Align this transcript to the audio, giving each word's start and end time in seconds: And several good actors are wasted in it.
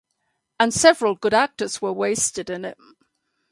And 0.59 0.73
several 0.73 1.13
good 1.13 1.35
actors 1.35 1.77
are 1.83 1.93
wasted 1.93 2.49
in 2.49 2.65
it. 2.65 2.75